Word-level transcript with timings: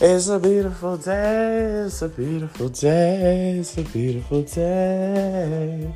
It's 0.00 0.28
a 0.28 0.38
beautiful 0.38 0.96
day, 0.96 1.84
it's 1.86 2.02
a 2.02 2.08
beautiful 2.08 2.68
day, 2.68 3.58
it's 3.58 3.78
a 3.78 3.82
beautiful 3.82 4.42
day 4.42 5.94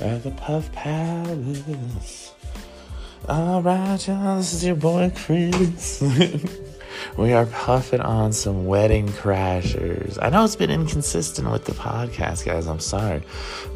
at 0.00 0.22
the 0.22 0.30
Puff 0.32 0.70
Palace. 0.72 2.34
Alright, 3.28 4.08
y'all, 4.08 4.38
this 4.38 4.52
is 4.54 4.64
your 4.64 4.76
boy 4.76 5.12
Chris. 5.14 6.02
we 7.16 7.32
are 7.32 7.46
puffing 7.46 8.00
on 8.00 8.32
some 8.32 8.66
wedding 8.66 9.08
crashers. 9.08 10.18
I 10.20 10.30
know 10.30 10.44
it's 10.44 10.56
been 10.56 10.70
inconsistent 10.70 11.50
with 11.50 11.64
the 11.64 11.72
podcast, 11.72 12.44
guys. 12.44 12.66
I'm 12.66 12.80
sorry. 12.80 13.22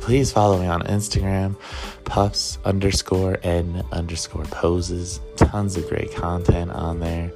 Please 0.00 0.32
follow 0.32 0.58
me 0.58 0.66
on 0.66 0.82
Instagram, 0.82 1.56
puffs 2.04 2.58
underscore 2.64 3.38
n 3.42 3.84
underscore 3.92 4.44
poses. 4.44 5.20
Tons 5.36 5.76
of 5.76 5.88
great 5.88 6.14
content 6.14 6.70
on 6.70 7.00
there. 7.00 7.32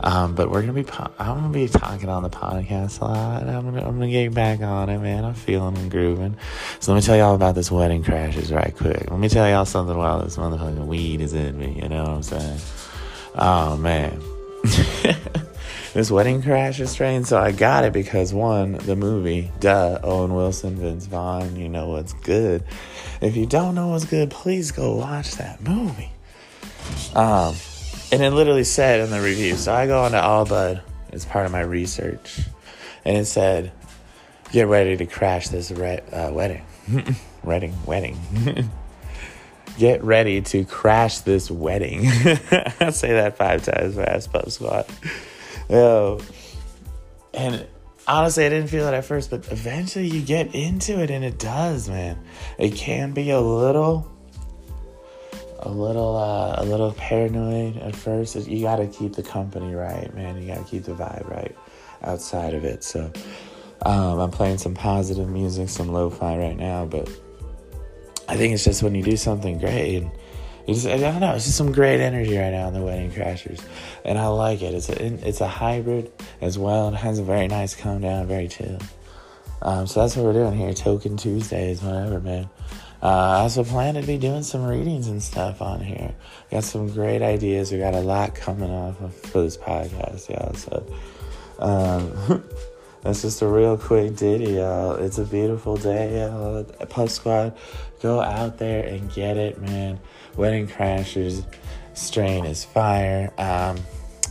Um, 0.00 0.34
but 0.34 0.50
we're 0.50 0.62
gonna 0.62 0.72
be, 0.72 0.86
I'm 1.18 1.40
gonna 1.40 1.48
be 1.50 1.68
talking 1.68 2.08
on 2.08 2.22
the 2.22 2.30
podcast 2.30 3.00
a 3.00 3.04
lot. 3.04 3.42
I'm 3.42 3.64
gonna, 3.64 3.86
I'm 3.86 3.98
gonna 3.98 4.10
get 4.10 4.34
back 4.34 4.60
on 4.60 4.88
it, 4.88 4.98
man. 4.98 5.24
I'm 5.24 5.34
feeling 5.34 5.76
and 5.78 5.90
grooving. 5.90 6.36
So 6.80 6.92
let 6.92 7.00
me 7.00 7.02
tell 7.06 7.16
y'all 7.16 7.34
about 7.34 7.54
this 7.54 7.70
wedding 7.70 8.02
crashes 8.02 8.52
right 8.52 8.74
quick. 8.74 9.10
Let 9.10 9.20
me 9.20 9.28
tell 9.28 9.48
y'all 9.48 9.64
something 9.64 9.96
while 9.96 10.22
this 10.22 10.36
motherfucking 10.36 10.86
weed 10.86 11.20
is 11.20 11.34
in 11.34 11.58
me. 11.58 11.78
You 11.80 11.88
know 11.88 12.02
what 12.02 12.10
I'm 12.10 12.22
saying? 12.22 12.60
Oh 13.36 13.76
man. 13.76 14.20
this 15.94 16.10
wedding 16.10 16.42
crashers 16.42 16.88
strain. 16.88 17.24
So 17.24 17.38
I 17.38 17.52
got 17.52 17.84
it 17.84 17.92
because 17.92 18.32
one, 18.32 18.72
the 18.72 18.96
movie, 18.96 19.50
duh, 19.60 19.98
Owen 20.02 20.34
Wilson, 20.34 20.76
Vince 20.76 21.06
Vaughn, 21.06 21.56
you 21.56 21.68
know 21.68 21.88
what's 21.88 22.12
good. 22.12 22.64
If 23.20 23.36
you 23.36 23.46
don't 23.46 23.74
know 23.74 23.88
what's 23.88 24.04
good, 24.04 24.30
please 24.30 24.70
go 24.70 24.96
watch 24.96 25.32
that 25.32 25.60
movie. 25.62 26.10
Um, 27.14 27.54
and 28.10 28.22
it 28.22 28.30
literally 28.30 28.64
said 28.64 29.00
in 29.00 29.10
the 29.10 29.20
review. 29.20 29.56
So 29.56 29.72
I 29.72 29.86
go 29.86 30.02
on 30.02 30.12
to 30.12 30.18
Allbud 30.18 30.82
as 31.12 31.24
part 31.24 31.46
of 31.46 31.52
my 31.52 31.60
research, 31.60 32.40
and 33.04 33.16
it 33.16 33.26
said, 33.26 33.72
"Get 34.50 34.66
ready 34.68 34.96
to 34.96 35.06
crash 35.06 35.48
this 35.48 35.70
re- 35.70 36.00
uh, 36.12 36.30
wedding, 36.32 36.64
wedding, 37.42 37.74
wedding." 37.86 38.18
Get 39.78 40.04
ready 40.04 40.40
to 40.42 40.64
crash 40.64 41.20
this 41.20 41.50
wedding. 41.50 42.06
I 42.06 42.90
say 42.90 43.12
that 43.12 43.36
five 43.36 43.64
times 43.64 43.94
fast, 43.94 44.32
Puff 44.32 44.50
Squad. 44.50 44.86
Oh. 45.70 46.20
and 47.32 47.66
honestly, 48.06 48.44
I 48.44 48.48
didn't 48.48 48.68
feel 48.68 48.86
it 48.86 48.94
at 48.94 49.04
first, 49.04 49.30
but 49.30 49.50
eventually 49.50 50.08
you 50.08 50.22
get 50.22 50.54
into 50.54 51.02
it, 51.02 51.10
and 51.10 51.24
it 51.24 51.38
does, 51.38 51.88
man. 51.88 52.18
It 52.58 52.74
can 52.74 53.12
be 53.12 53.30
a 53.30 53.40
little 53.40 54.12
a 55.60 55.70
little 55.70 56.16
uh, 56.16 56.56
a 56.58 56.64
little 56.64 56.92
paranoid 56.92 57.76
at 57.78 57.94
first. 57.94 58.36
You 58.36 58.62
got 58.62 58.76
to 58.76 58.86
keep 58.86 59.14
the 59.14 59.22
company 59.22 59.74
right, 59.74 60.12
man. 60.14 60.40
You 60.40 60.48
got 60.48 60.58
to 60.58 60.70
keep 60.70 60.84
the 60.84 60.92
vibe 60.92 61.28
right 61.30 61.56
outside 62.02 62.54
of 62.54 62.64
it. 62.64 62.82
So 62.84 63.12
um, 63.86 64.18
I'm 64.18 64.30
playing 64.30 64.58
some 64.58 64.74
positive 64.74 65.28
music, 65.28 65.68
some 65.68 65.92
lo-fi 65.92 66.36
right 66.36 66.56
now, 66.56 66.84
but 66.84 67.08
I 68.32 68.36
think 68.36 68.54
it's 68.54 68.64
just 68.64 68.82
when 68.82 68.94
you 68.94 69.02
do 69.02 69.18
something 69.18 69.58
great. 69.58 69.98
And 69.98 70.10
just, 70.66 70.86
I 70.86 70.96
don't 70.96 71.20
know. 71.20 71.34
It's 71.34 71.44
just 71.44 71.58
some 71.58 71.70
great 71.70 72.00
energy 72.00 72.34
right 72.34 72.50
now 72.50 72.68
in 72.68 72.72
the 72.72 72.80
Wedding 72.80 73.10
Crashers, 73.10 73.62
and 74.06 74.18
I 74.18 74.28
like 74.28 74.62
it. 74.62 74.72
It's 74.72 74.88
a 74.88 75.28
it's 75.28 75.42
a 75.42 75.46
hybrid 75.46 76.10
as 76.40 76.58
well. 76.58 76.88
It 76.88 76.94
has 76.94 77.18
a 77.18 77.24
very 77.24 77.46
nice 77.46 77.74
calm 77.74 78.00
down, 78.00 78.26
very 78.26 78.48
chill. 78.48 78.78
Um, 79.60 79.86
so 79.86 80.00
that's 80.00 80.16
what 80.16 80.24
we're 80.24 80.32
doing 80.32 80.56
here. 80.56 80.70
Toking 80.72 81.20
Tuesdays, 81.20 81.82
whatever, 81.82 82.20
man. 82.20 82.48
Uh, 83.02 83.06
I 83.06 83.40
also 83.40 83.64
plan 83.64 83.94
to 83.94 84.02
be 84.02 84.16
doing 84.16 84.42
some 84.42 84.64
readings 84.64 85.08
and 85.08 85.22
stuff 85.22 85.60
on 85.60 85.80
here. 85.80 86.14
Got 86.50 86.64
some 86.64 86.88
great 86.88 87.20
ideas. 87.20 87.70
We 87.70 87.80
got 87.80 87.92
a 87.92 88.00
lot 88.00 88.34
coming 88.34 88.70
off 88.70 88.96
for 89.26 89.42
this 89.42 89.58
podcast, 89.58 90.30
y'all. 90.30 90.54
So, 90.54 90.86
um, 91.58 92.44
that's 93.02 93.22
just 93.22 93.42
a 93.42 93.46
real 93.46 93.76
quick 93.76 94.16
ditty, 94.16 94.54
y'all. 94.54 94.94
It's 94.94 95.18
a 95.18 95.24
beautiful 95.24 95.76
day, 95.76 96.20
y'all. 96.20 96.64
Puff 96.64 97.10
Squad, 97.10 97.56
go 98.00 98.20
out 98.20 98.58
there 98.58 98.86
and 98.86 99.12
get 99.12 99.36
it, 99.36 99.60
man. 99.60 100.00
Wedding 100.36 100.66
Crashers 100.66 101.44
strain 101.94 102.44
is 102.44 102.64
fire. 102.64 103.32
Um, 103.38 103.78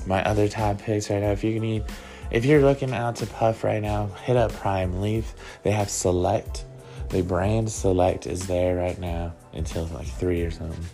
my 0.06 0.24
other 0.24 0.48
top 0.48 0.80
picks 0.80 1.10
right 1.10 1.22
now, 1.22 1.32
if 1.32 1.44
you 1.44 1.60
need, 1.60 1.84
if 2.32 2.46
you're 2.46 2.62
looking 2.62 2.94
out 2.94 3.18
to 3.18 3.28
puff 3.28 3.64
right 3.64 3.82
now, 3.82 4.08
hit 4.24 4.36
up 4.36 4.52
Prime 4.54 5.02
Leaf. 5.02 5.34
They 5.64 5.72
have 5.72 5.90
Select 5.90 6.66
the 7.12 7.22
brand 7.22 7.70
select 7.70 8.26
is 8.26 8.48
there 8.48 8.78
right 8.78 8.98
now 8.98 9.34
until 9.52 9.86
like 9.88 10.08
three 10.08 10.42
or 10.44 10.52
something. 10.52 10.86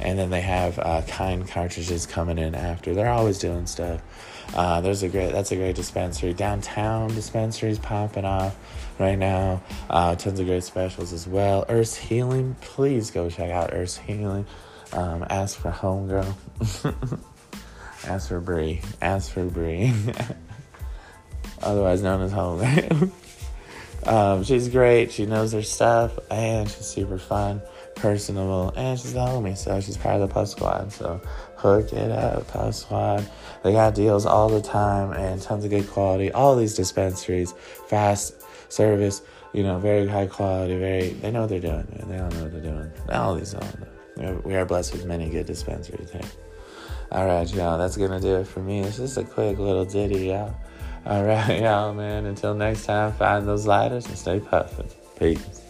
And 0.00 0.18
then 0.18 0.30
they 0.30 0.42
have 0.42 0.78
uh, 0.78 1.02
kind 1.08 1.48
cartridges 1.48 2.06
coming 2.06 2.38
in 2.38 2.54
after. 2.54 2.94
They're 2.94 3.10
always 3.10 3.38
doing 3.38 3.66
stuff. 3.66 4.02
Uh, 4.54 4.80
there's 4.80 5.02
a 5.02 5.08
great 5.08 5.32
that's 5.32 5.50
a 5.52 5.56
great 5.56 5.74
dispensary. 5.74 6.32
Downtown 6.32 7.08
dispensaries 7.08 7.78
popping 7.78 8.24
off 8.24 8.56
right 8.98 9.18
now. 9.18 9.62
Uh, 9.90 10.14
tons 10.14 10.38
of 10.38 10.46
great 10.46 10.62
specials 10.62 11.12
as 11.12 11.26
well. 11.26 11.64
Earth's 11.68 11.96
Healing, 11.96 12.56
please 12.60 13.10
go 13.10 13.28
check 13.28 13.50
out 13.50 13.70
Earth's 13.72 13.96
Healing. 13.96 14.46
Um, 14.92 15.26
ask 15.28 15.58
for 15.58 15.70
Homegirl. 15.70 16.34
ask 18.04 18.28
for 18.28 18.40
Brie. 18.40 18.80
Ask 19.02 19.32
for 19.32 19.44
Brie. 19.44 19.92
Otherwise 21.62 22.02
known 22.02 22.22
as 22.22 22.32
Homegirl. 22.32 23.10
Um, 24.06 24.44
she's 24.44 24.68
great. 24.68 25.10
She 25.10 25.26
knows 25.26 25.52
her 25.52 25.62
stuff, 25.62 26.18
and 26.30 26.70
she's 26.70 26.86
super 26.86 27.18
fun, 27.18 27.60
personable, 27.96 28.72
and 28.76 28.98
she's 28.98 29.14
the 29.14 29.20
homie. 29.20 29.56
So 29.56 29.80
she's 29.80 29.96
part 29.96 30.20
of 30.20 30.28
the 30.28 30.32
Puff 30.32 30.48
Squad. 30.48 30.92
So 30.92 31.20
hook 31.56 31.92
it 31.92 32.10
up, 32.10 32.46
Puff 32.48 32.74
Squad. 32.74 33.28
They 33.64 33.72
got 33.72 33.94
deals 33.94 34.24
all 34.24 34.48
the 34.48 34.62
time 34.62 35.12
and 35.12 35.42
tons 35.42 35.64
of 35.64 35.70
good 35.70 35.88
quality. 35.88 36.30
All 36.30 36.54
these 36.54 36.74
dispensaries, 36.74 37.52
fast 37.88 38.42
service, 38.68 39.22
you 39.52 39.62
know, 39.64 39.78
very 39.78 40.06
high 40.06 40.26
quality. 40.26 40.76
Very, 40.78 41.10
they 41.10 41.30
know 41.32 41.40
what 41.42 41.50
they're 41.50 41.60
doing. 41.60 41.86
They 42.06 42.18
all 42.18 42.30
know 42.30 42.42
what 42.44 42.52
they're 42.52 42.60
doing. 42.60 42.92
All 43.10 43.34
these 43.34 43.54
don't. 43.54 44.44
We 44.46 44.54
are 44.54 44.64
blessed 44.64 44.92
with 44.92 45.04
many 45.04 45.28
good 45.28 45.46
dispensaries 45.46 46.10
here. 46.10 46.22
All 47.10 47.26
right, 47.26 47.52
y'all. 47.52 47.76
That's 47.76 47.96
gonna 47.96 48.20
do 48.20 48.36
it 48.36 48.46
for 48.46 48.60
me. 48.60 48.80
It's 48.80 48.96
just 48.96 49.16
a 49.16 49.24
quick 49.24 49.58
little 49.58 49.84
ditty, 49.84 50.28
y'all. 50.28 50.54
All 51.06 51.24
right, 51.24 51.60
y'all, 51.62 51.94
man. 51.94 52.26
Until 52.26 52.54
next 52.54 52.86
time, 52.86 53.12
find 53.12 53.46
those 53.46 53.64
lighters 53.66 54.06
and 54.06 54.18
stay 54.18 54.40
puffing. 54.40 54.88
Peace. 55.18 55.65